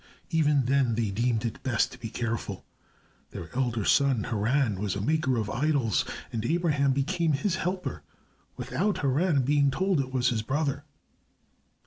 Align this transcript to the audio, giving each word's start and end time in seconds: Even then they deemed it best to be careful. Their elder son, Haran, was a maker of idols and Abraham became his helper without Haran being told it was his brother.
Even 0.31 0.65
then 0.65 0.95
they 0.95 1.11
deemed 1.11 1.45
it 1.45 1.61
best 1.61 1.91
to 1.91 1.99
be 1.99 2.09
careful. 2.09 2.65
Their 3.29 3.55
elder 3.55 3.85
son, 3.85 4.23
Haran, 4.23 4.79
was 4.79 4.95
a 4.95 4.99
maker 4.99 5.37
of 5.37 5.47
idols 5.47 6.05
and 6.33 6.43
Abraham 6.43 6.91
became 6.91 7.33
his 7.33 7.57
helper 7.57 8.01
without 8.57 8.97
Haran 9.05 9.43
being 9.43 9.69
told 9.69 9.99
it 9.99 10.11
was 10.11 10.29
his 10.29 10.41
brother. 10.41 10.85